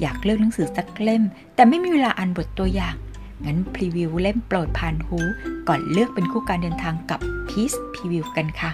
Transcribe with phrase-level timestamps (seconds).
[0.00, 1.22] อยากเลือกหนังสือสักเล่ม
[1.54, 2.96] แต่ไม่มีเวลาอ่านบทตัวอย่าง
[3.44, 5.18] งั้นพรีวิวเล่มโปรดผ่านหู
[5.68, 8.70] ก่อนเลือกเป็นคู่การเดินทางกับ Peace Preview กันค่ะ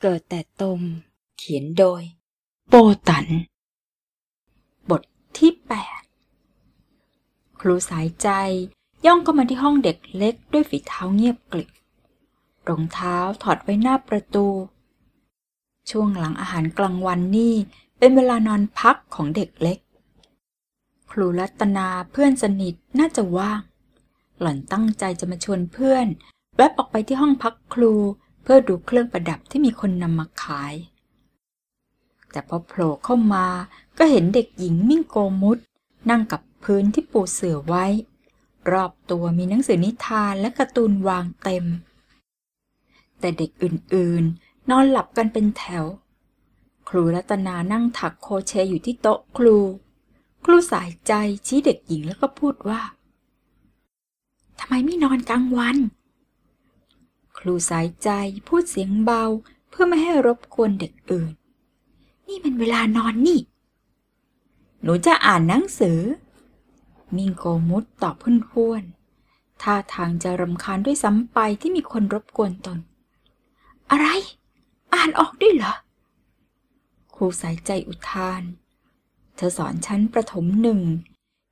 [0.00, 0.80] เกิดแต่ตม
[1.38, 2.02] เขียนโดย
[2.68, 2.74] โป
[3.08, 3.26] ตัน
[4.90, 5.02] บท
[5.38, 6.02] ที่แปด
[7.60, 8.28] ครูสายใจ
[9.06, 11.70] ย่องเข้ามาที่ห้องเด็กเล็กด้วยฝีเท้าเงียบกริบ
[12.70, 14.46] รองเท้าถอดไว้หน้าประตู
[15.90, 17.54] ช่วงหลังอาหารกลางวันนี่
[17.98, 19.78] เป็นเวลานอนพักของเด็กเล็ก
[21.10, 23.60] ครูรัตนาเพื่อนสนิทน่าจะว่าง
[24.40, 26.06] หล่อนตั้งใจจะมาชวนเพื่อน
[26.56, 27.94] แวบออกไปที่ห้องพักครู
[28.42, 30.74] เพื่อดูเครื่องประดับที่มีคนนำมาขาย
[32.30, 33.46] แต่พอโผล่เข้ามา
[33.98, 35.58] ก็เห็นเด็กหญิงมิ่งโกมุด
[36.10, 37.86] นั่งกับพื้นที่ปูเสื่อไว้
[38.72, 41.64] รอบตัวมีหนังสือนิทานและการ์ตูนวางเต็ม
[43.20, 45.84] แต่เด็กอื่นๆ นอนหลับกันเป็นแถว
[46.88, 49.56] ครูรัตนานั่งถักโคเชอยู่ที่โต๊ะครู
[50.44, 51.12] ครูสายใจ
[51.46, 52.80] ชี้เด็กหญิงแล้วก็พูดว่า
[54.58, 55.76] ทำไมไม่นอนกลางวัน
[57.38, 58.08] ครูสายใจ
[58.48, 59.24] พูดเสียงเบา
[59.70, 61.32] เพื่อไม่ให้รบกวนเด็กอื่น
[62.26, 63.40] นี่มันเวลานอนนี่
[64.82, 66.00] หนูจะอ่านหนังสือ
[67.16, 68.82] มิงโกมุดตอบพุ่นพ้วน
[69.62, 72.78] ท่าทางจะรำคาญด้วยซ้ำไปที่มีคนรบกวนตน
[73.90, 74.08] อะไร
[74.94, 75.74] อ่านออกด้วยเหรอ
[77.14, 78.42] ครูสายใจอุทาน
[79.36, 80.80] เธอสอนชั้นประถมหนึ่ง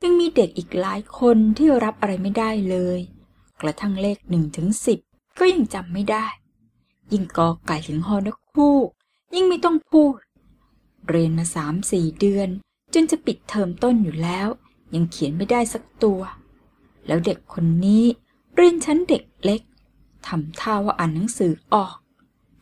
[0.03, 3.01] ยังมีเด็กอีกหลายคนที่รับอะไรไม่ได้เลย
[3.61, 4.99] กระทั่งเลขหนึ่งถึงสิบ
[5.39, 6.27] ก็ยังจำไม่ได้
[7.13, 8.77] ยิ่งกอไก่ถึงฮอนกคู่
[9.35, 10.17] ยิ่งไม่ต้องพูด
[11.09, 12.49] เรียนมาสามสี่เดือน
[12.95, 14.49] จนจะปิดเทอมต้นอยู่แล้ว
[14.95, 16.21] ยังเขียนไม่ได้สักตัว
[17.07, 18.05] แล้วเด็กคนนี้
[18.55, 19.63] เรียนชั้นเด็กเล็ก
[20.27, 21.95] ทำท่าว่าอ่านหนังสือออก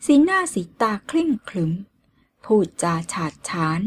[0.05, 1.71] สีหน้าสีตาเคร่งครึม
[2.45, 3.81] พูดจาฉาดฉาน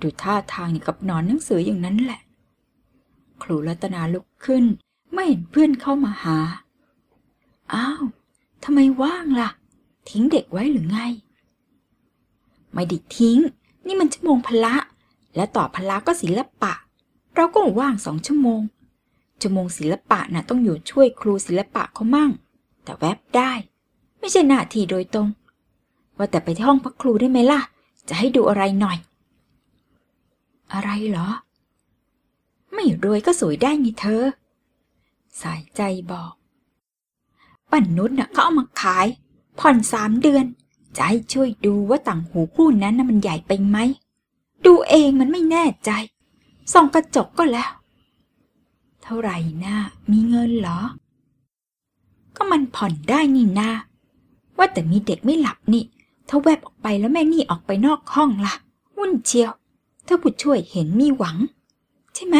[0.00, 2.20] ดูท่าทางกับนอนหนังสืออย่างนั้นแหละ
[3.42, 4.64] ครูรัตนาลุกขึ้น
[5.12, 6.38] ไม่เห็นเพื่อนเข้ามาหา
[7.74, 8.04] อ้าว
[8.64, 9.50] ทำไมว่างล่ะ
[10.10, 10.98] ทิ้งเด็กไว้หรือไง
[12.74, 13.38] ไม่ได้ทิ้ง
[13.86, 14.74] นี่มันชั่วโมงพละ
[15.36, 16.72] และต่อพละก็ศิลปะ
[17.34, 18.60] เราก็ว่างสองชั่วโมง
[19.40, 22.30] ชั่วโมงศิลปะน่ะต้องอยู่ช่วยครูศิลปะเขามั่ง
[22.84, 23.52] แต่แวบได้
[24.24, 25.28] ไม่ใช่หน้าที่โดยตรง
[26.16, 27.60] ว่าแต่ไปที่ห้องพักครูได้ไหมล่ะ
[28.08, 28.98] จะให้ดูอะไรหน่อย
[30.72, 31.28] อะไรเหรอ
[32.74, 34.24] ไม่รวยก็สวยได้ไงเธอ
[35.42, 35.80] สายใจ
[36.12, 36.32] บอก
[37.70, 39.06] ปันนุชน่ะเขาเอามาขาย
[39.58, 40.44] ผ่อนสามเดือน
[40.96, 43.76] จะให้ช่วยดูว่าต่างหูคู่นั้นน่ะมันใหญ่ไปไหม
[44.64, 45.90] ดูเองมันไม่แน่ใจ
[46.72, 47.70] ส่องกระจกก็แล้ว
[49.02, 49.76] เท่าไหร่นะ
[50.10, 50.80] มีเงินเหรอ
[52.36, 53.70] ก็มันผ่อนได้นี่นา
[54.58, 55.84] ว่าแต่มีเด็กไม่หลับนี่
[56.28, 58.54] ถ้าแวบออกไปแล้วแม่นี่ออกไปนอกห้องล่ะ
[58.96, 59.52] วุ่นเชียว
[60.06, 61.36] ถ้าผู้ช่วยเห็นมีหวัง
[62.14, 62.36] ใช่ไหม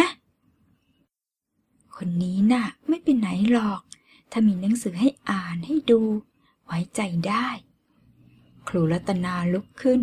[1.97, 3.81] คนนี้น่ะไม่เป็นไหนหรอก
[4.31, 6.01] ถ้ามีหนังสือให้อ่านให้ดู
[6.65, 7.47] ไว้ใจได้
[8.69, 10.01] ครูรัตนาลุกขึ้น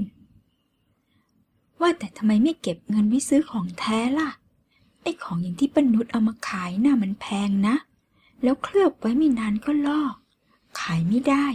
[1.82, 4.30] ว่าแต่ทำไมไม่เก็บเงินไว้ซื้อของแท้ล่ะ
[5.02, 7.76] ไอ้ของอย่างที่ปนุษย์เอามาขายน่ะมันแพงนะ
[8.44, 10.16] แล้วเคลือบไว้ไม่นานก็ลอก
[10.80, 11.46] ขายไม่ได้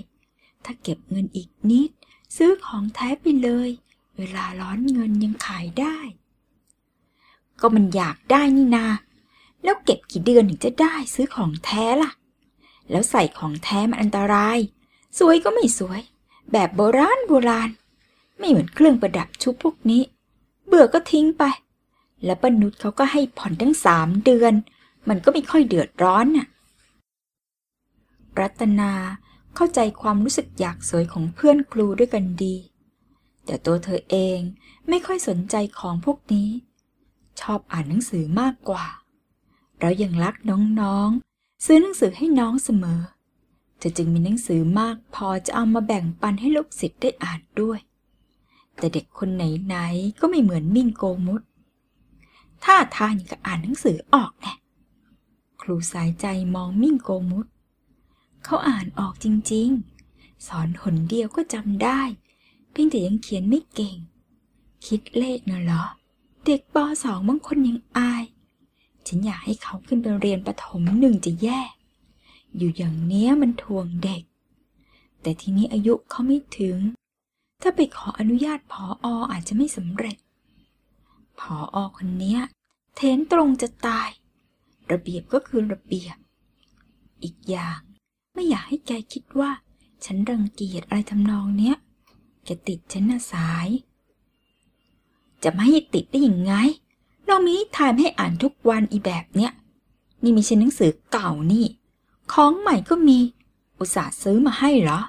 [0.66, 1.91] ถ้าเก็บเงินอีกนิด
[2.37, 3.71] ซื้อของแท้ไปเลย
[4.16, 5.97] เวลาร้อนเงินยังขายได้
[7.60, 8.87] ก็มันอยากได้นี่นา
[9.65, 12.10] แล้วเก็บกี่เดือนถึงจะได้ซื้อของแท้ล่ะ
[12.91, 14.59] แล้วใส่ของแท้มันอันตราย
[15.19, 16.00] สวยก็ไม่สวย
[16.53, 17.71] แบบโบราณโบราณ
[18.38, 20.03] ไม่เหมือนเครื่องประดับชุบพวกนี้
[20.66, 21.44] เบื่อก็ทิ้งไป
[22.25, 24.54] แล้วป้านุชเขาก็ให้ผ่อนทั้งสามเดือน
[25.09, 26.47] มันก็ไม่ค่อยเดือดร้อนน่ะ
[28.38, 28.93] รัตนา
[29.56, 32.54] เข้าใจความรู้สึกอยากสวยของเพื่อนครูด้วยกันดี
[33.46, 34.38] แต่ตัวเธอเอง
[34.88, 36.50] ไม่ค่อยสนใจของพวกนี้
[37.40, 38.84] ชอบอ่านหนังสือมากกว่า
[39.80, 40.34] แล้วยังรัก
[40.80, 43.00] น้องๆ ซื้อหนังสือให้น้องเสมอ
[43.78, 47.78] เธอจึงมีหนังสือมากพอจะเอามาแบ่งปันให้ลูกศิษย์ได้อ่านด้วย
[48.78, 51.42] แต่เด็กคนไหนๆก็ไม่เหมือนมิ่งโกมุด
[52.64, 54.54] ท่าทางอย่างกับอ่านหนังสือออกแน่
[55.60, 57.47] ครูสายใจมองมิ่งโกมุด
[58.47, 62.01] เขาอ่านออกจริงๆ สอนหนเดียวก็จำได้
[62.71, 63.97] เพียงแต่ยังเขียนไม่เก่ง
[64.87, 65.84] คิดเลขน่ะเหรอ
[66.45, 68.25] เด็กปสองบางคนยังอาย
[69.07, 71.60] ฉันอยากให้เขาขึ้นไปเรียนประถมหนึ่งจะแย่
[72.57, 74.22] อยู่อย่างเนี้ยมันทวงเด็ก
[75.22, 76.78] แต่ทีนี้อายุเขาไม่ถึง
[77.63, 80.16] ถ้าไปขออนุญาตผอออาจจะไม่สำเร็จ
[81.41, 82.41] ผออคนเนี้ย
[82.97, 84.10] เทนตรงจะตาย
[84.91, 86.16] ระเบียบก็คือระเบียบ
[87.22, 87.81] อีกอย่าง
[88.36, 89.50] ไม่อยากให้แกคิดว่า
[90.04, 91.77] ฉันรังเกียจอะไรทำนองเนี้ย
[92.44, 93.68] แกติดฉันน่ะสาย
[95.42, 96.54] จะไม่ให้ติดได้ยังไง
[97.27, 99.53] เรามีทานให้อ่านทุกวันอีแบบเนี้ย
[100.22, 101.66] นี่ไม่ใช่หนังสือเก่านี่
[102.33, 103.18] ของใหม่ก็มี
[103.78, 105.00] อุตส่าห์ซื้อมาให้เหรอ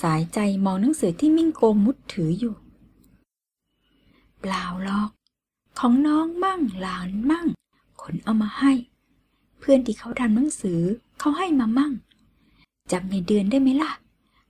[0.00, 2.54] สายใจมองหนังสือที่มิ่งโกมุดถืออยู่
[4.40, 5.10] เปล่าหรอก
[5.78, 7.46] ของน้องมั่งหลานมั่ง
[8.02, 8.72] คนเอามาให้
[9.58, 10.80] เพื่อนที่เขาทำหนังสือ
[11.18, 11.92] เขาให้มามั่ง
[12.92, 13.92] จำยายเดือนได้ไหมล่ะ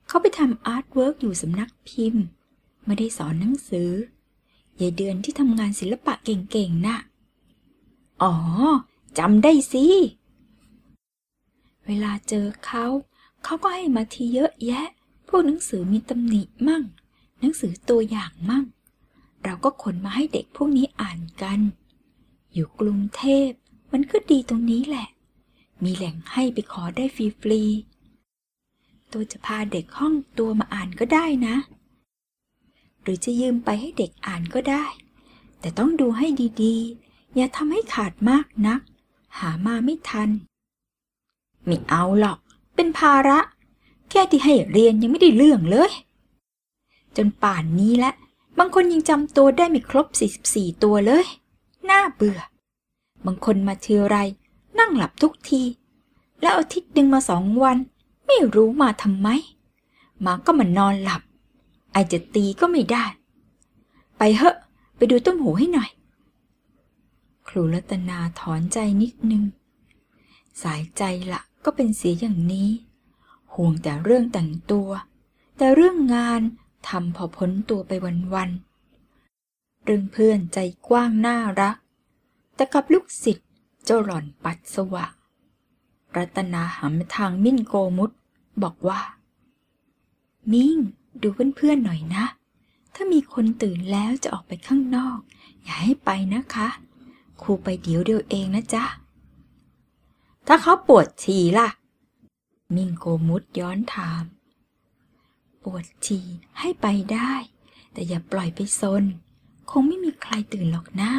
[0.07, 2.25] เขาไปทำ artwork อยู่สำนักพิมพ์
[2.85, 3.91] ไม่ได้สอนหนังสือ
[4.81, 6.99] ยายเดือนที่ทำงานศิลปะเก่งๆน่ะ
[8.23, 8.35] อ๋อ
[9.19, 9.85] จำได้สิ
[11.87, 12.87] เวลาเจอเขา
[13.45, 14.87] เขาก็ให้มาทีเยอะแยะ
[15.29, 16.83] พวกหนังสือมีตำหนิมั่ง
[17.41, 18.65] หนังสือตัวอย่างมั่ง
[19.45, 21.61] เราก็ขนมาให้เด็กพวกนี้อ่านกัน
[22.53, 23.49] อยู่กรุงเทพ
[23.93, 25.09] มันก็ดีตรงนี้แหละ
[25.85, 31.57] มีแหล่งให้ไปขอได้ฟรีๆตัวจะพาเด็กห้องตัวมาอ่านก็ได้นะ
[33.03, 34.85] หรือจะยืมไปให้เด็กอ่านก็ได้
[35.61, 36.27] แต่ต้องดูให้
[36.63, 38.81] ดีๆ อย่าทำให้ขาดมากนัก
[39.39, 40.31] หามาไม่ทัน
[41.65, 42.39] ไม่เอาหรอก
[42.75, 43.39] เป็นภาระ
[44.11, 45.93] แค่ที่ให้เรียนยังไม่ได้เรื่องเลย
[47.17, 48.11] จนป่านนี้และ
[48.59, 50.07] บางคนยังจำตัวได้ไม่ครบ
[50.45, 51.27] 44 ตัวเลย
[51.91, 52.41] น่าเบื่อ
[53.27, 54.17] บางคนมาเทีไร
[54.79, 55.63] นั่งหลับทุกที
[56.43, 57.77] แล้วอาทิตย์หนึ่งมาสองวัน
[58.27, 59.29] ไม่รู้มาทำไม
[60.25, 61.23] มาก็มานอนหลับ
[61.93, 63.05] ไอจะตีก็ไม่ได้
[64.19, 64.57] ไปเหอะ
[64.97, 65.91] ไปดูต้มหูให้หน่อย
[67.49, 69.43] ครูรัตนาถอนใจนิดนึง
[70.63, 71.03] สายใจ
[71.33, 72.69] ละก็เป็นเสียอย่างนี้
[73.55, 74.91] ห่วงแต่เรื่องแต่งตัว
[75.57, 76.41] แต่เรื่องงาน
[76.89, 77.93] ทำพอพ้นตัวไป
[78.35, 80.59] วันๆเรื่องเพื่อนใจ
[80.89, 81.77] กว้างน่ารัก
[82.55, 83.48] แต่กับลูกศิษย์
[83.91, 85.07] เจ้าหล่อนปัดสวะ
[86.17, 88.11] รัตนาหันมาทางมิ่นโกมุต
[88.63, 89.01] บอกว่า
[90.53, 90.77] มิ่ง
[91.23, 92.25] ดูเพื่อนๆหน่อยนะ
[92.95, 95.19] ถ้ามีคนตื่นแล้วจะออกไปข้างนอก
[95.63, 96.69] อย่าให้ไปนะคะ
[97.43, 98.85] ครูไปเดี๋ยวเดียวเองนะจ๊ะ
[100.47, 101.69] ถ้าเขาปวดฉี่ล่ะ
[102.75, 104.23] มิ่งโกมุตย้อนถาม
[105.63, 106.27] ปวดฉี่
[106.59, 107.33] ให้ไปได้
[107.93, 109.05] แต่อย่าปล่อยไปซน
[109.71, 111.13] คงไม่มีใครตื่นหรอกนะ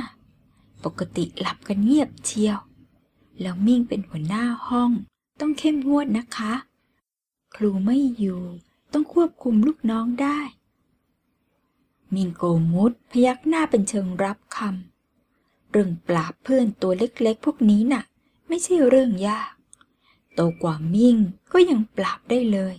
[0.83, 2.59] ปกติหลับกันเงียบเชียว
[3.41, 4.91] แล้วมิ่งเป็นหัวหน้าห้อง
[5.39, 6.53] ต้องเข้มงวดนะคะ
[7.55, 8.41] ครูไม่อยู่
[8.93, 10.39] ต้องควบคุมลูกน้องได้
[12.13, 12.43] มิงโก
[12.73, 18.03] มุดพยักหน้าเป็นเชิงรับคำเรื่องปราบเพื่อนตัวเล็กๆ พวกนี้น่ะ
[18.47, 19.51] ไม่ใช่เรื่องยาก
[20.33, 21.17] โตกว่ามิ่ง
[21.51, 22.75] ก็ยังปราบได้เลย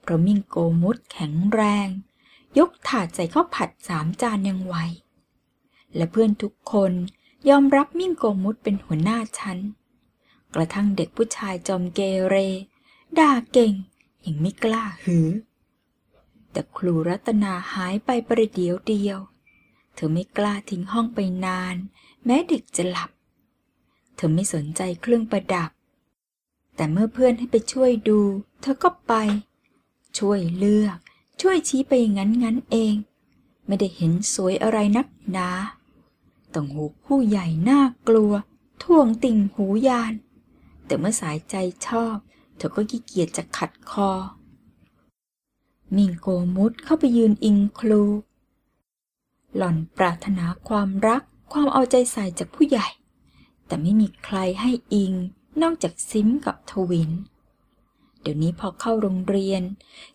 [0.00, 1.88] เพราะมิ่งโกมุดแข็งแรง
[2.58, 4.74] ยกถาดใส่ข้าวผัดสามจานยังไหว
[5.96, 6.92] และเพื่อนทุกคน
[7.48, 9.58] ยอมรับมิ่งโกมุดเป็นหัวหน้าชั้น
[10.54, 12.36] กระทั่งเด็กผู้ชายจอมเกเร
[13.18, 13.72] ด่าเก่ง
[14.26, 15.28] ยังไม่กล้าหือ
[16.52, 19.18] แต่ครูรัตนาหายไปประเดี๋ยวเดียว
[19.94, 21.76] เธอไม่กล้าทิ้งห้องไปนาน
[22.24, 23.10] แม้เด็กจะหลับ
[24.16, 25.70] เธอไม่สนใจเครื่องประดับ
[26.76, 28.20] แต่เมื่อเพื่อนให้ไปช่วยดู
[28.60, 29.12] เธอก็ไป
[30.18, 30.98] ช่วยเลือก
[31.40, 32.94] ช่วยชี้ไปย่างนั้นงั้นเอง
[33.66, 35.48] ไม่ได้เห็นสวยอะไรนักหนา
[36.58, 38.32] ต่างหูผู้ใหญ่น่ากลัว
[38.82, 40.14] ท่วงติ่งหูยาน
[40.86, 41.54] แต่เมื่อสายใจ
[41.86, 42.16] ชอบ
[42.56, 44.10] เธอก็ขี้เกียจจะขัดคอ
[45.96, 48.02] มิงโกมุดเข้าไปยืนอิงครู
[49.56, 51.22] หล่อนปรารถนาความรัก
[51.52, 52.88] ความเอาใจใส่จากผู้ใหญ่
[53.66, 55.12] แต่ไม่มีใครให้อิง
[55.62, 57.10] นอกจากซิมกับทวิน
[58.20, 59.62] เดี๋ยวนี้พอเข้าโรงเรียน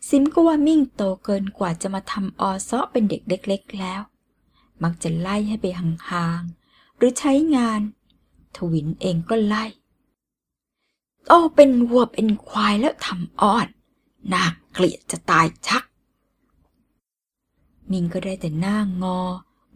[0.08, 4.02] ซิมก็ว่ามิ่งโตเกินกว่าจะมาทำออซ้อเป็นเด็กเล็ก ๆ แล้ว
[4.84, 7.82] มักจะไล่ให้ไปห่างๆหรือใช้งาน
[8.56, 9.66] ทวินเองก็ไล่
[11.26, 13.68] โตเป็นวัวเป็นควายแล้วทำอ้อน
[14.34, 15.84] น่าเกลียดจะตายชัก
[17.92, 19.20] มิงก็ได้แต่หน้างอ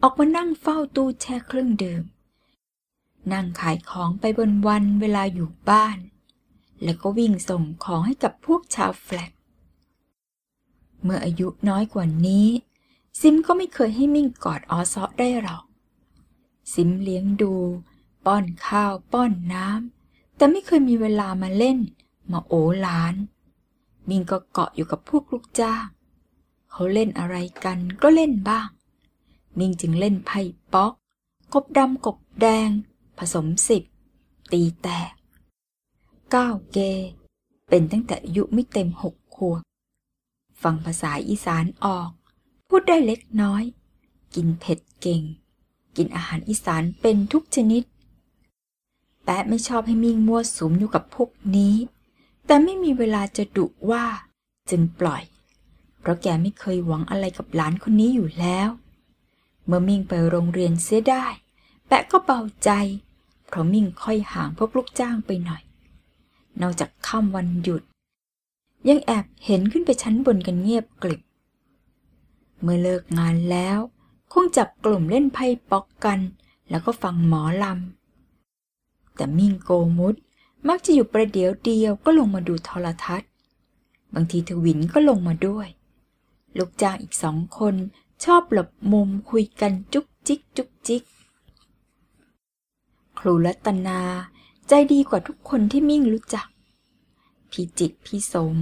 [0.02, 2.04] ออกมานั่งเฝ้าตู้แช่เครื่องดื่ม
[3.32, 5.98] นั่งขายของไปบนวันเวลาอยู่บ้าน
[6.84, 9.32] แล้วก็วิ่งส่งของให้กับพวกชาวแฟลต
[11.04, 12.48] เมื่ออายุน้อยกว่านี้
[13.20, 15.64] ซิมก็ไม่เคยให้มิ่งกอดออซอได้หรอก
[16.74, 17.54] ซิมเลี้ยงดู
[18.26, 21.78] ป้อนข้าวป้อนน้ำแต่ไม่เคยมีเวลามาเล่น
[22.32, 23.16] มาโอหลาน
[24.10, 25.86] มิงก็เกาะอยู่กับพวกลูกจ้าง
[26.72, 28.70] เขาเล่นอะไรกันก็เล่นบ้าง
[29.58, 30.42] มิงจึงเล่นไพ่
[30.74, 30.94] ป๊อก
[31.54, 32.70] กบดำกบแดง
[33.18, 33.84] ผสมสิบ
[34.52, 35.12] ตีแตก
[36.34, 36.78] ก้าวเก
[37.70, 39.62] เป็นตั้งแต่อายุไม่เต็มหกขวบ
[40.62, 42.10] ฟังภาษาอีสานออก
[42.70, 43.64] พูดได้เล็กน้อย
[44.36, 45.22] กินเผ็ดเก่ง
[45.96, 47.84] กินอาหารอีสานเป็นทุกชนิด
[49.24, 51.76] แป๊ะไม่ชอบให้มิ่งมั่วสุมอยู่กับพวกนี้
[52.46, 54.06] แต่ไม่มีเวลาจะดุว่า
[54.70, 55.24] จึงปล่อย
[56.00, 58.70] เพราะแกไม่เคยหวังอะไรกับหลานคนนี้อยู่แล้ว
[59.66, 61.26] เมื่อมิ่งไปโรงเรียนเสียได้
[61.88, 62.70] แปะก็เบาใจ
[63.48, 65.64] เพราะมิ่งค่อยห่างพวกลูกจ้างไปหน่อย
[66.62, 67.84] นอกจากค่ำวันหยุด
[68.90, 71.22] ยังแอบเห็นขึ้นไปชั้นบนกันเงียบกลิบ
[72.62, 73.80] เมื่อเลิกงานแล้ว
[74.34, 76.20] คงจับกลุ่มเล่นไพ่ป๊อกกัน
[76.70, 80.16] แล้วก็ฟังหมอลำ แต่มิ่งโกมุด
[80.68, 83.30] มักจะอยู่ประเดี๋ยวเดียวก็ลงมาดูโทรทัศน์
[84.14, 85.68] บางทีทวินก็ลงมาด้วย
[86.58, 87.76] ลูกจ้างอีกสองคน
[88.24, 91.04] ชอบหลบมุมคุยกันจุกจิกจุกจิก
[93.20, 94.00] ครูรัตนา
[94.68, 96.48] ใจดีกว่าทุกคนที่มิ่งรู้จัก
[97.52, 98.58] พี่จิตพี่สม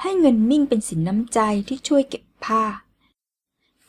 [0.00, 1.38] ให้เงินมิ่งเป็นสินน้ำใจ
[1.68, 2.64] ที่ช่วยเก็บผ้า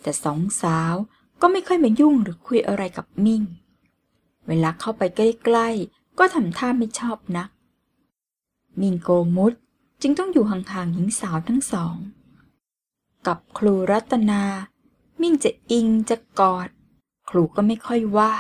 [0.02, 0.96] แต่สองสาว
[1.42, 3.44] ก็ไม่ค่อยมายุ่งหรือคุยอะไรกับมิ่ง
[4.48, 7.50] เวลาเข้าไปใกล้ๆ ก็ทำท่าไม่ชอบนัก
[8.82, 9.54] มิ่งโกมุด
[10.02, 11.96] จึงต้องอยู่ห่างๆหญิงสาวทั้งสอง
[13.28, 14.44] กับครูรัตนา
[15.22, 16.70] มิ่งจะอิงจะกอด
[17.30, 18.34] ครูก็ไม่ค่อยว่า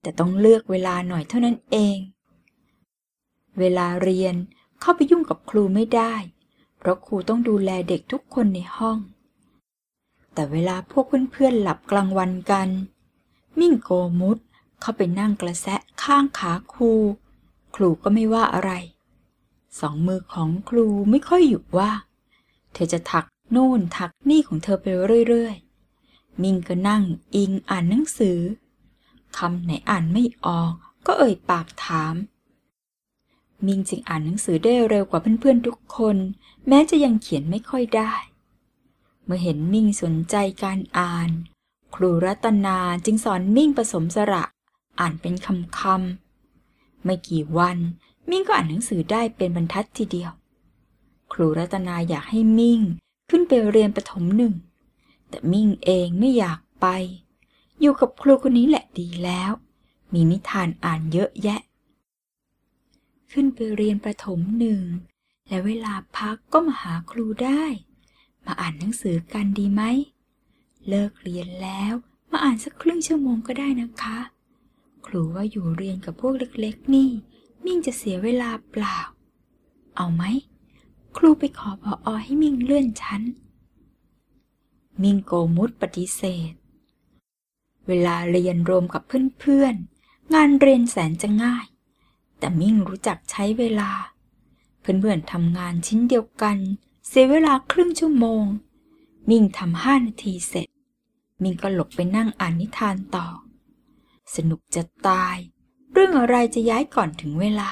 [0.00, 1.98] แต่ต้องเลือกเวลาหน่อยเท่านั้นเอง
[3.58, 4.34] เวลาเรียน
[4.80, 6.14] เข้าไปยุ่งกับครูไม่ได้
[6.78, 8.98] เพราะครูต้องดูแลเด็กทุกคนในห้อง
[10.34, 12.68] แต่เวลาพวกเพื่อนๆหลับกลางวันกัน
[13.58, 14.38] มิ่งโกมุด
[14.80, 16.92] เข้าไปนั่งกระแสะข้างขาครู
[17.74, 18.72] ครูก็ไม่ว่าอะไร
[19.80, 21.90] สองมือของครูไม่ค่อยหยุดว่า
[22.72, 24.86] เธอจะถักโน่นถักนี่ของเธอไป
[25.28, 27.02] เรื่อยๆ มิ่งก็นั่ง
[27.34, 28.38] อิงอ่านหนังสือ
[29.36, 30.72] คำไหนอ่านไม่ออก
[31.06, 32.14] ก็เอ่ยปากถาม
[33.66, 36.16] มิงจึงอ่านหนังสือได้เร็วกว่าเพื่อนๆทุกคน
[36.68, 38.12] แม้จะยังเขียนไม่ค่อยได้
[39.24, 41.30] เมื่อเห็นมิ่งสนใจการอ่าน
[41.94, 44.44] ครูรัตนาจึงสอนมิ่งผสมสระ
[45.00, 45.34] อ่านเป็น
[45.78, 47.78] คำๆไม่กี่วัน
[48.30, 50.30] มิ่งก็อ่านหนังสือได้เป็นบรรทัดทีเดียว
[51.32, 52.80] ครูรัตนาอยากให้มิ่ง
[53.30, 54.54] ขึ้นไปเรียนประถมหนึ่ง
[55.28, 56.86] แต่มิ่งเองไม่อยากไป
[57.80, 59.52] อยู่กับครูคนนี้แหละดีแล้ว
[60.12, 61.60] มีนิทานอ่านเยอะแยะ
[63.32, 64.82] ขึ้นไปเรียนประถมหนึ่ง
[65.48, 67.64] และเวลาพักก็มาหาครูได้
[68.46, 69.82] มาอ่านหนังสือกันดีไหม
[70.88, 71.94] เลิกเรียนแล้ว
[72.30, 74.18] มาอ่านสักครึ่งชั่วโมงก็ได้นะคะ
[75.06, 77.10] ครูว่าอยู่เรียนกับพวกเล็กๆนี่
[77.64, 78.98] มิ่งจะเสียเวลาเปล่า
[79.96, 80.22] เอาไหม
[81.16, 83.22] ครูไปขอพออให้มิ่งเลื่อนชั้น
[85.02, 86.52] มิ่งโกมุดปฏิเสธ
[87.86, 89.02] เวลาเรียนรวมกับ
[89.40, 91.66] เพื่อนๆ งานเรียนแสนจะง่าย
[92.38, 93.90] แต่มิ่งรู้จักใช้เวลา
[94.80, 96.58] เพื่อนๆทำงานชิ้นเดียวกัน
[97.14, 98.44] เสียเวลาครึ่งชั่วโมง
[99.30, 100.68] มิ่งทำห้านาทีเสร็จ
[101.42, 103.26] มิ่งก็หลบไปนั่งอ่านนิทานต่อ
[104.34, 105.36] สนุกจะตาย
[105.92, 107.70] เรื่องอะไรจะย้ายก่อนถึงเวลา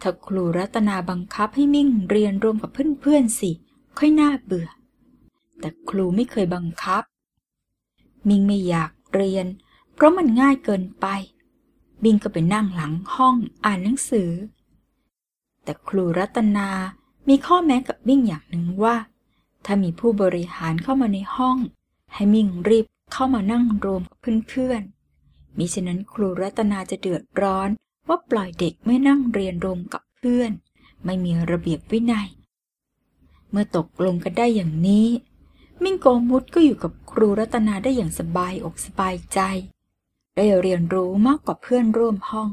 [0.00, 2.70] ถ้าครูรัตนาบังคับให้มิ่งเรียนรวมกับ
[3.00, 3.50] เพื่อนๆสิ
[3.98, 4.68] ค่อยน่าเบื่อ
[5.60, 7.02] แต่ครูไม่เคยบังคับ
[8.28, 9.46] มิ่งไม่อยากเรียน
[9.94, 11.06] เพราะมันง่ายเกินไป
[12.02, 14.30] บิงก็ไปนั่งหลังห้องอ่านหนังสือ
[15.62, 16.68] แต่ครูรัตนา
[17.28, 18.96] มีข้อแม้กับมิ่งอย่างหนึ่งว่า
[19.64, 21.58] ถ้ามีผู้บริหารเข้ามาในห้อง
[22.14, 27.68] ให้มิ่งรีบเข้ามานั่งรวมกับเพื่อนๆมิฉะนั้นครูรัตนาจะเดือดร้อน
[28.08, 30.50] ว่าปล่อยเด็กไม่นั่งเรียนรวมกับเพื่อน
[31.04, 32.28] ไม่มีระเบียบวินัย
[33.50, 35.08] เมื่อตกลงกันได้อย่างนี้
[35.82, 39.40] มิ่งโกมุดก็อยู่กับครูรัตนาได้อย่างสบายอกสบายใจ
[40.36, 42.48] ได้เรียนรู้มากกว่าเพื่อนร่วมห้อง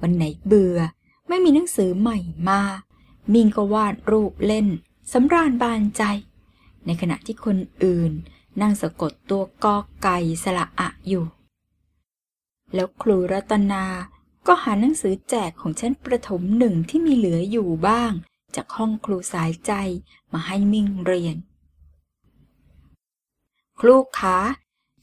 [0.00, 0.78] วันไหนเบื่อ
[1.28, 2.62] ไม่มีหนังสือใหม่มา
[3.32, 4.66] มิ่งก็วาดรูปเล่น
[5.12, 6.02] สำราญบานใจ
[6.86, 8.12] ในขณะที่คนอื่น
[8.60, 11.24] นั่งสะกดตัวกอไก่สละอะอยู่
[12.74, 13.84] แล้วครูรัตนา
[14.46, 18.12] ก็หาหนังสือแจกของชั้นประถมหนึ่งที่มีเหลืออยู่บ้าง
[18.56, 19.72] จากห้องครูสายใจ
[20.32, 21.36] มาให้มิ่งเรียน
[23.80, 24.38] ครูคะ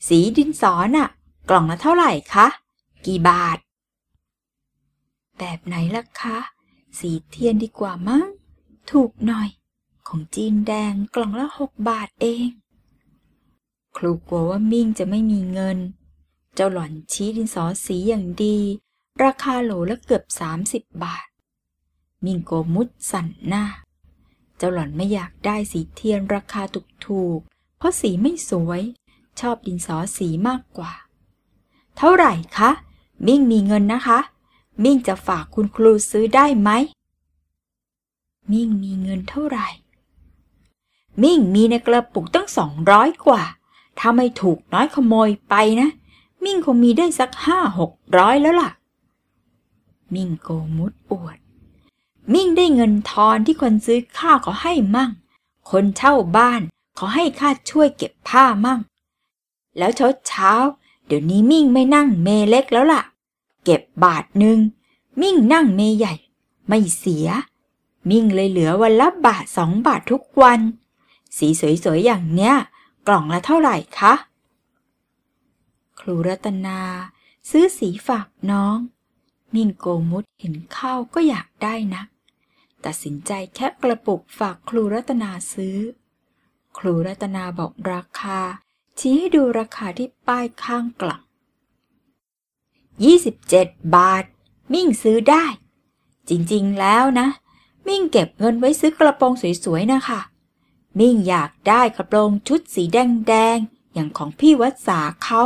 [0.07, 1.09] สีดินสอน่ะ
[1.49, 2.47] กล่องละเท่าไหร่คะ
[3.05, 3.57] กี่บาท
[5.37, 6.37] แบบไหนล่ะคะ
[6.99, 8.27] สีเทียนดีกว่ามั้ง
[8.91, 9.49] ถูกหน่อย
[10.07, 12.49] ของจีนแดงกล่องละหกบาทเอง
[13.97, 15.77] ครูกลัวว่ามิ่งจะไม่มีเงิน
[16.55, 18.57] เจ้าหล่อนชี้ดินสอสีอย่างดี
[19.23, 21.27] ราคาโหลละเกือบสามสิบบาท
[22.25, 23.65] มิ่งโกมุดสั่นหน้า
[24.57, 26.61] เจ้าหล่อนไม่อยากได้สีเทียนราคา
[27.05, 28.81] ถูกๆ เพราะสีไม่สวย
[29.39, 30.91] ชอบดินสอสีมากกว่า
[31.97, 32.71] เท่าไหร่คะ
[33.27, 34.19] มิ่งมีเงินนะคะ
[34.83, 36.69] มิ่งจะฝากคุณครูซื้อได้ไหม
[38.51, 39.67] มิ่งมีเงินเท่าไหร่
[41.21, 43.43] มิ่งมีในกระปุกตั้งสองร้อยกว่า
[43.99, 45.89] ถ้าไม่ถูกน้อยขโมยไปนะ
[46.43, 48.71] มิ่งคงมีได้สักห้าหกร้อยแล้วล่ะ
[50.13, 51.37] มิ่งโกมุดอวด
[52.33, 55.11] มิ่งได้เงินทอนที่คนซื้อข้าวเขาให้มั่ง
[55.69, 56.61] คนเช่าบ้าน
[56.95, 58.79] เขาให้ค่าช่วยเก็บผ้ามั่ง
[59.77, 60.53] แล้วเช้าเช้า
[61.05, 63.01] เดี๋ยวนี้มิ่งไม่นั่งเมเล็กแล้วล่ะ
[63.63, 64.59] เก็บบาทหนึ่ง
[65.21, 66.15] มิ่งนั่งเมใหญ่
[66.67, 67.27] ไม่เสีย
[68.09, 70.59] มิ่งเลยเหลือวันละบาทสองบาททุกวัน
[71.37, 71.47] สี
[71.83, 72.55] สวยๆอย่างเนี้ย
[73.07, 74.13] กล่องละเท่าไหร่คะ
[75.99, 76.79] ครูรัตนา
[77.49, 78.77] ซื้อสีฝากน้อง
[79.53, 82.03] มิ่งโกมุดเห็นข้าวก็อยากได้นะ
[82.85, 85.77] ตัดสินใจแค่กระปุกฝากครูรัตนาซื้อ
[86.77, 88.39] ครูรัตนาบอกราคา
[88.99, 91.21] ชี้ให้ดูราคาที่ป้ายข้างกล่อง
[92.99, 94.23] 27 บาท
[94.73, 95.45] มิ่งซื้อได้
[96.29, 97.27] จริงๆแล้วนะ
[97.87, 99.33] มิ่งเก็บเงินไว้ซื้อกระโปรง
[99.63, 100.21] สวยๆนะคะ
[100.99, 105.41] มิ่งอยากได้กระโปรงชุดสีแดงๆอย่างของพี่วัดสาเขา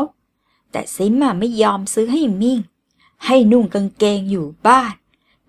[0.71, 2.59] แต่ซิมอะไม่ยอมซื้อให้มิ่ง
[3.25, 4.93] ให้นุ่งกางเกงอยู่บ้าน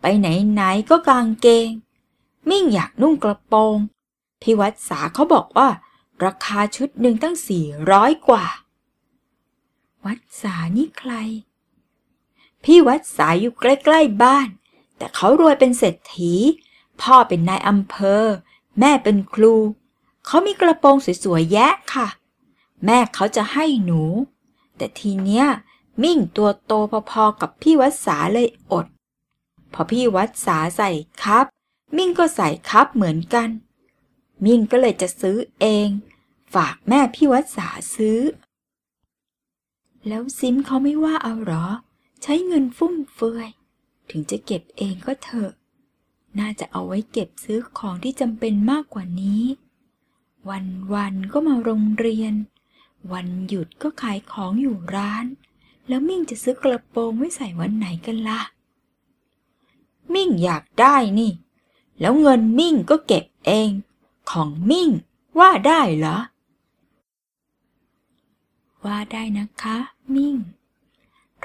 [0.01, 1.69] ไปไหนๆก็กางเกง
[2.49, 3.77] มิ่งอยากนุ่งกระโปรง
[4.43, 5.69] พี่วัดสาเขาบอกว่า
[6.25, 8.45] ราคาชุดหนึ่งตั้งสี่ร้อยกว่า
[10.05, 11.13] วัดสานี่ใคร
[12.71, 14.49] พี่วัดสายอยู่ใกล้ๆบ้าน
[14.97, 16.33] แต่เขารวยเป็นเศรษฐี
[17.01, 18.25] พ่อเป็นนายอำเภอ
[18.81, 19.55] แม่เป็นครู
[20.27, 22.09] เขามีกระโปรงสวยๆแยะค่ะ
[22.85, 24.03] แม่เขาจะให้หนู
[24.77, 25.47] แต่ทีเนี้ย
[26.03, 26.73] มิ่งตัวโต
[27.11, 28.87] พอๆกับพี่วัดสาเลยอด
[29.73, 30.91] พอพี่วัดสาใส่
[31.23, 31.47] ครับ
[31.97, 33.49] มิ่งก็ใส่ครับเหมือนกัน
[34.45, 35.89] มิ่งก็เลยจะซื้อเอง
[36.55, 38.21] ฝากแม่พี่วัดสาซื้อ
[40.09, 41.67] แล้วซิมเขาไม่ว่าเอาหรอ
[42.27, 43.49] ช้เงินฟุ่มเฟือย
[44.11, 45.53] ถึงจะเก็บเองก็เถอะ
[46.39, 49.43] น่าจะเอาไว้เก็บซื้อของที่จำเป็นมากกว่านี้
[50.49, 52.35] วันวันก็มาโรงเรียน
[53.13, 55.27] วันหยุดก็ขายของอยู่ร้าน
[55.89, 58.41] แล้วมิ่งจะซื้อกระโปรงไว้ใส่วันไหนกันล่ะ
[60.15, 61.33] มิ่งอยากได้นี่
[62.01, 63.71] แล้วเงินมิ่งก็เก็บเอง
[64.31, 64.89] ของมิ่ง
[65.39, 66.19] ว่าได้เหรอ
[68.85, 69.77] ว่าได้นะคะ
[70.15, 70.37] มิ่ง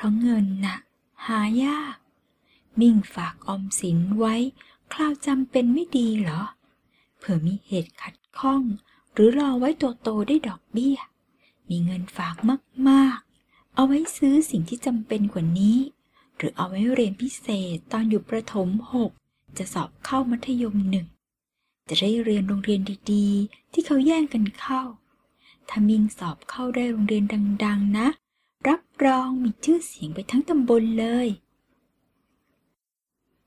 [0.01, 0.77] ราะเงินน่ะ
[1.25, 1.95] หายาก
[2.79, 4.35] มิ่งฝากออมสินไว้
[4.93, 6.41] คราวจำเป็นไม่ดีเหรอ
[7.17, 8.63] เผื่อมีเหตุขัดข้อง
[9.13, 10.97] หรือรอไว้ตัวโตได้ดอกเบี้ย
[11.69, 12.35] มีเงินฝาก
[12.89, 15.77] มากๆ เอาไว้ซื้อสิ่งที่จำเป็นกว่านี้
[16.37, 19.11] หรือเอาไว้เรียนพิเศษตอนอยู่ประถมหก
[19.57, 21.07] จะสอบเข้ามัธยมหนึ่ง
[21.89, 24.81] จะได้เรียนโรงเรียนดีๆ ที่เขาแย่งกันเข้า
[25.69, 27.23] ถ้ามิงสอบเข้าได้โรงเรียน
[27.65, 28.07] ดัง ๆ นะ
[28.67, 31.27] รับรองมีชื่อเสียงไปทั้งตำบลเลย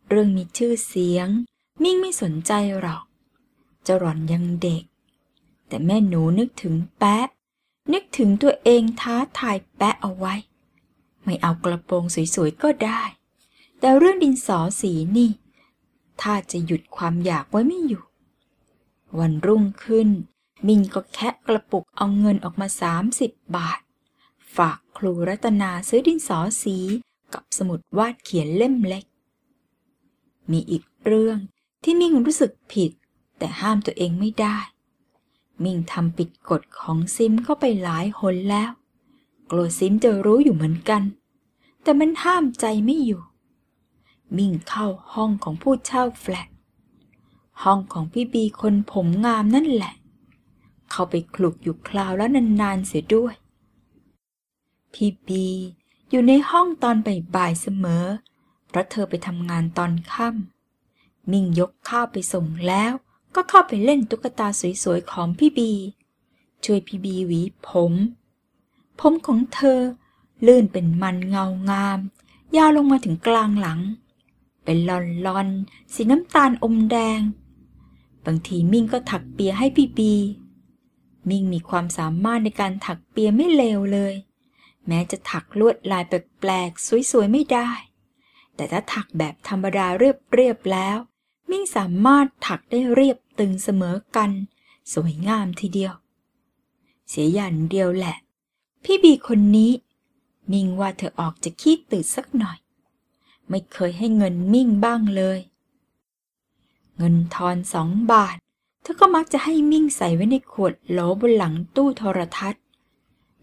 [0.08, 1.28] เรื่องมีชื่อเสียง
[1.82, 3.04] มิ่งไม่สนใจหรอก
[3.86, 4.84] จะหล่อนยังเด็ก
[5.68, 7.28] แต่แม่หนูนึกถึงแปะ
[7.92, 10.34] นึกถึงตัวเองท้าทายแปะเอาไว้
[11.24, 13.02] ไม่เอากระโปรงสวยๆก็ได้
[13.78, 15.30] แต่เรื่องดินสอสีนี่
[16.20, 18.04] ถ้าจะหยุดความอยากไว้ไม่อยู่
[19.18, 20.08] วันรุ่งขึ้น
[20.66, 23.80] มินก็แคะกระปุกเอาเงินออกมาสามสิบบาท
[24.56, 26.76] ฝาก ครูรัตนาซื้อดินสอสี
[27.34, 29.04] กับสมุดวาดเขียนเล่มเล็ก
[30.50, 31.38] มีอีกเรื่อง
[31.82, 32.92] ที่มิ่งรู้สึกผิด
[33.38, 34.58] แต่ห้ามตัวเองไม่ได้
[35.64, 38.70] มิ่งทำผิดกฎของซิมเข้าไปหลายหนแล้ว
[39.50, 41.02] กลัวซิมจะรู้อยู่เหมือนกัน
[41.82, 43.22] แต่มันห้ามใจไม่อยู่
[44.36, 46.48] มิ่งเข้าห้องของผู้เช่าแฟลต
[47.62, 49.94] ห้องของพี่บีคนผมงามนั่นแหละ
[50.90, 53.34] เข้าไปคลุกอยู่คราวแล้วนานๆเสียด้วย
[54.94, 55.46] พี่บี
[56.10, 58.04] อยู่ในห้องตอนบ่ายๆเสมอ
[58.68, 62.92] เพราะเธอไปทำงานตอนค่ำมิ่งยกข้าวไปส่งแล้ว
[63.34, 64.48] ก็เข้าไปเล่นตุ๊กตา
[64.82, 65.72] สวยๆของพี่บี
[66.64, 67.92] ช่วยพี่บีหวีผม
[69.00, 69.80] ผมของเธอ
[70.46, 71.98] ลื่นเป็นมันเงางาม
[72.56, 73.80] ยาวลงมาถึงกลางหลัง
[74.64, 77.20] เป็นลอนลอนๆสีน้ำตาลอมแดง
[78.24, 80.14] บางทีมิ่งก็ถักเปียให้พี่บี
[81.28, 84.14] มิ่งมีความสามารถในการถักเปียไม่เลวเลย
[84.88, 87.70] แม้จะถักลวดลายแปลกๆ สวยๆ ไม่ได้
[88.56, 90.98] แต่ถ้าถักแบบธรรมดาเรียบๆ แล้ว
[91.50, 94.30] มิ่งสามารถถักได้เรียบตึงเสมอกัน
[94.94, 95.94] สวยงามทีเดียว
[97.08, 98.16] เสียอย่างเดียวแหละ
[98.84, 99.72] พี่บีคนนี้
[100.52, 102.58] มิ่งว่าเธอออกจะขี้ตื่นสักหน่อย
[103.48, 105.40] ไม่เคยให้เงินมิ่งบ้างเลย
[106.96, 108.36] เงินทอนสองบาท
[108.82, 112.63] เธอก็มักจะให้มิ่งใส่ไว้ในขวดโหลบนหลังตู้โทรทัศน์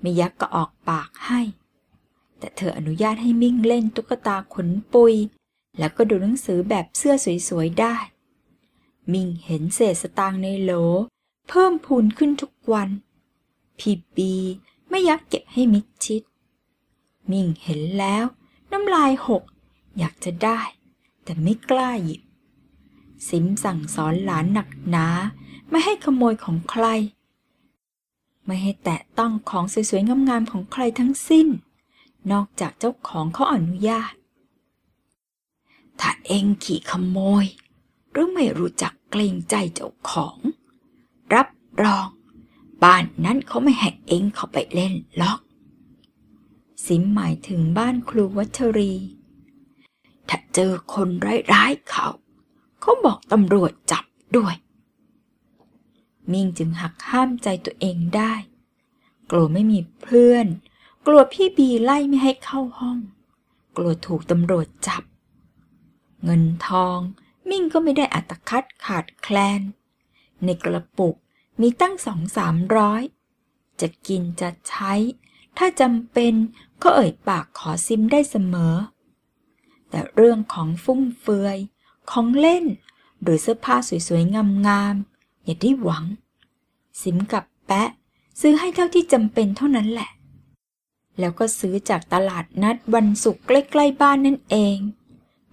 [0.02, 1.42] ไม่ยักก็ออกปากให้
[2.40, 5.14] แต่เธออนุญาตให้มิ่งเล่นตุ๊กตาขนปุย
[5.80, 7.16] แล้วก็ดูหนังสือแบบเสื้อ
[7.50, 7.96] สวยๆได้
[9.12, 10.72] มิ่งเห็นเศษสตางค์ในโหล
[11.50, 12.90] เพิ่มพูนขึ้นทุกวัน
[13.80, 14.34] พี่บี
[14.90, 16.24] ไม่ยักเก็บให้มิดชิด
[17.32, 18.26] มิ่งเห็นแล้ว
[18.72, 19.44] น้ำลายหก
[19.98, 20.60] อยากจะได้
[21.24, 22.22] แต่ไม่กล้าหยิบ
[23.28, 25.08] ซิมสั่งสอนหลานหนักหนา
[25.70, 26.86] ไม่ให้ขโมยของใคร
[28.46, 31.48] ไม่ให้แตะต้องของสวยๆงามๆของใครทั้งสิ้น
[32.32, 34.14] นอกจากเจ้าของเขาอนุญาต
[36.00, 37.46] ถ้าเองขี่ขโมย
[38.12, 40.38] หรือไม่รู้จักเกรงใจเจ้าของ
[41.34, 41.48] รับ
[41.84, 42.08] รอง
[42.84, 45.40] บ้านนั้นเขาไม่ให้เองเข้าไปเล่นล็อก
[46.86, 48.94] สิมหมายถึงบ้านครูวัชรี
[50.30, 51.10] ถ้าเจอคน
[51.54, 52.08] ร้ายๆเขา
[52.82, 54.06] เขาบอกตำรวจจับ
[54.38, 54.56] ด้วย
[56.32, 58.34] มิ่งจึงหักห้ามใจตัวเองได้
[59.32, 60.48] กลัวไม่มีเพื่อน
[61.06, 62.98] กลัวพี่บีไล่ไม่ให้เข้าห้อง
[63.78, 65.04] กลัวถูกตำรวจจับ
[66.24, 67.00] เงินทอง
[67.50, 69.62] มิ่งก็ไม่ได้อัตคัดขาดแคลน
[70.44, 71.16] ในกระปุก
[71.62, 73.04] มีตั้งสองสามร้อย
[73.82, 74.94] จะกินจะใช้
[75.58, 76.34] ถ้าจำเป็น
[76.82, 78.76] ก็เอ่ยปากขอซิมได้เสมอ
[79.90, 81.58] แต่เรื่องของฟุ่มเฟือย
[82.12, 82.66] ของเล่น
[83.22, 83.76] หรือเสื้อผ้า
[84.08, 84.34] สวยๆ
[84.68, 85.11] งามๆ
[85.44, 86.04] อย่าได้หวัง
[87.02, 87.90] ซิมกับแปะ
[88.42, 90.10] ซื้อให้เท่าที่จำเป็นเท่านั้นแหละ
[91.20, 94.78] แล้วก็ซื้อจากตลาดนัดวันศุกร์ใกล้ๆบ้านนั่นเอง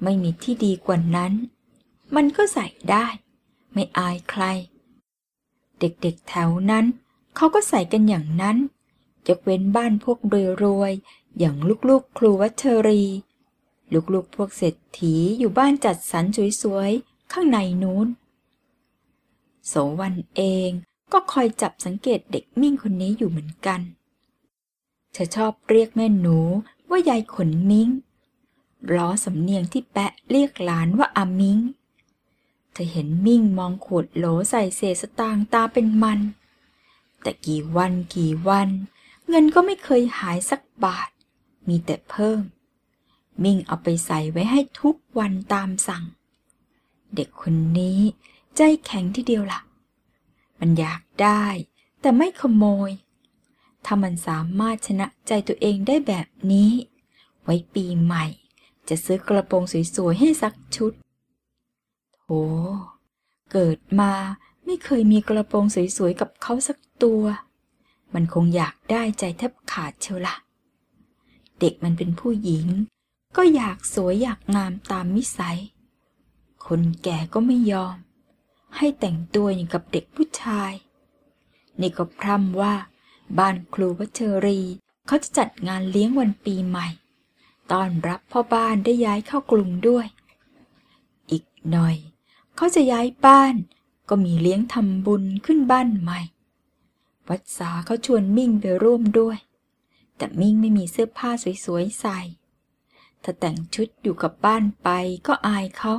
[0.03, 1.33] ไม่มีที่ดีกว่านั้น
[2.14, 3.07] มันก็ใส่ได้
[3.72, 4.44] ไม่อายใคร
[5.81, 6.87] เด็กๆแถวนั้น
[7.37, 8.57] เขาก็ใส่กันอย่างนั้น
[9.29, 10.18] ยกเว้นบ้านพวก
[10.64, 11.57] รวยๆอย่าง
[11.88, 13.03] ลูกๆ ครูวัชรี
[14.12, 16.24] ลูกๆ พวกเศรษฐีอยู่บ้านจัดสรร
[16.62, 18.07] สวยๆ ข้างในนู้น
[19.68, 20.70] โสวันเอง
[21.12, 23.81] ก็คอยจับสังเกตเด็กมิ่งคนนี้อยู่เหมือนกัน
[25.12, 26.38] เธอชอบเรียกแม่หนู
[26.90, 27.88] ว่ายายขนมิ้ง
[28.94, 31.59] ล้อสำเนียงที่แปะเรียกหลานว่าอามิง
[32.72, 36.20] เธอเห็นมิ่งมองขวดโหลใส่เศษสตางค์ตาเป็นมัน
[37.22, 38.68] แต่กี่วันกี่วัน
[39.28, 41.09] เงินก็ไม่เคยหายสักบาท
[41.68, 42.42] มีแต่เพิ่ม
[43.42, 46.04] มิ่งเอาไปใส่ไว้ให้ทุกวันตามสั่ง
[47.14, 48.00] เด็กคนนี้
[48.61, 49.61] ใจแข็งที่เดียวละ่ะ
[50.61, 51.44] มันอยากได้
[52.01, 52.90] แต่ไม่ขโมย
[53.85, 56.71] ถ้ามันสามารถชนะใจตัวเองได้แบบนี้
[57.42, 58.27] ไว้ปีใหม่
[58.88, 59.62] จะซื้อกระโปรง
[59.97, 60.92] สวยๆให้สักชุด
[62.14, 62.27] โถ
[63.53, 64.12] เกิดมา
[64.64, 65.64] ไม่เคยมีกระโปรง
[65.97, 67.23] สวยๆกับเขาสักตัว
[68.14, 70.35] มันคงอยากได้ใจแทบขาดเชียวล่ะ
[71.61, 72.66] เด็กมันเป็นผู้หญิง
[73.37, 75.59] ก็อยากสวยอยากงามตามมิสัย
[76.66, 77.97] คนแก่ก็ไม่ยอม
[78.76, 80.72] ให้แต่งตัวอย่างกับเด็กผู้ชาย
[81.81, 82.74] นี่ก็พร่ำว่า
[83.38, 84.61] บ้านครูวัชรี
[85.07, 86.88] เขาจะจัดงานเลี้ยงวันปีใหม่
[87.72, 90.07] ตอนรับพ่อบ้านได้ย้ายเข้ากรุงด้วย
[91.31, 91.96] อีกหน่อย
[92.57, 93.54] เขาจะย้ายบ้าน
[94.09, 96.20] ก็มีเลี้ยงทำบุญขึ้นบ้านใหม่
[97.28, 99.38] วัดสาเขาชวนมิ่งไปร่วมด้วย
[100.16, 101.31] แต่มิ่งไม่มีเสื้อผ้า
[101.64, 102.18] สวยๆใส่
[103.22, 104.88] ถ้าแต่งชุดอยู่กับบ้านไป
[105.26, 105.94] ก็อายเขา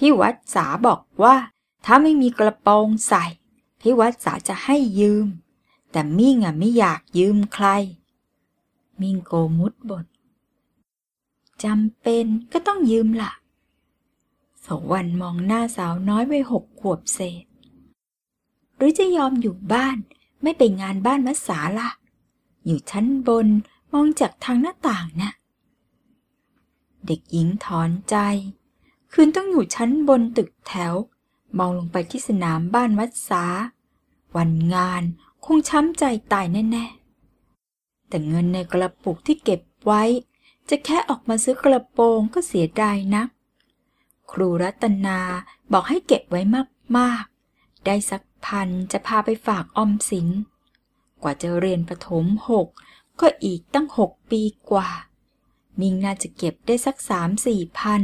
[0.00, 1.36] พี่วัดสาบอกว่า
[1.84, 3.24] ถ้าไม่มีกระโปรงใส่
[3.80, 5.26] พี่วัดสาจะให้ยืม
[5.90, 7.66] แต่มิ่งอะไม่อยากยืมใคร
[9.00, 10.06] มิ่งโกมุดบท
[11.64, 13.32] จำเป็นก็ต้องยืมละ่ะ
[14.60, 17.44] โสวันมองหน้าสาวน้อยวัยหกขวบเศษ
[18.76, 19.96] หรือจะยอมอยู่บ้าน
[20.42, 21.90] ไม่ไปงานบ้านมัสสาละ่ะ
[22.66, 23.48] อยู่ชั้นบน
[23.92, 25.32] มองจากทางหน้าต่างนะ่ะ
[27.06, 28.16] เด็กหญิงถอนใจ
[29.12, 30.94] คืนต้องอยู่ชั้นบนตึกแถว
[31.58, 33.44] มองลงไปที่สนามบ้านวัดสา
[34.36, 35.02] วันงาน
[35.44, 40.02] คงช้ำใจตายแน่ๆ แต่เงินในกระปุกที่เก็บไว้
[40.68, 43.28] จะแค่ออกมาซื้อกระโปรงก็เสียดายนัก
[44.30, 45.18] ครูรัตนา
[45.72, 46.40] บอกให้เก็บไว้
[46.96, 50.28] มากๆ ได้สักพันจะพาไปฝากออมสิน
[51.22, 52.68] กว่าจะเรียนประถมหก
[53.20, 54.88] ก็อีกตั้งหกปีกว่า
[55.80, 58.02] มิงน่าจะเก็บได้สักสามสี่พัน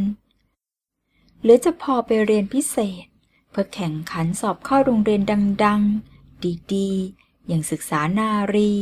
[1.44, 3.06] หรือจะพอไปเรียนพิเศษ
[3.50, 5.22] เพื่อแข่งขันสอบเข้าโรงเรียน
[5.64, 5.82] ดัง
[6.14, 8.72] ๆ ดีๆ อย่างศึกษานารี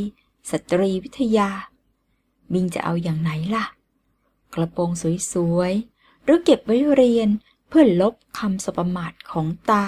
[0.51, 1.49] สตรีวิทยา
[2.53, 3.65] มิงจะเอาอย่างไหนล่ะ
[4.53, 4.89] กระโปรง
[5.33, 7.29] สวยๆ หรือเก็บไว้เรียน
[7.67, 9.85] เพื่อลบคำสบประมาทของตา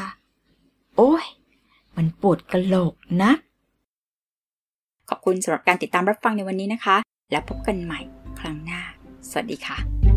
[0.96, 1.26] โอ้ย
[1.96, 3.32] มันปวดกระโหลกนะ
[5.10, 6.98] ขอบคุณสำหรับการติดตามรับฟังในวันนี้นะคะ
[7.32, 8.00] แล้วพบกันใหม่
[8.40, 8.82] ครั้งหน้า
[9.30, 10.15] สวัสดีค่ะ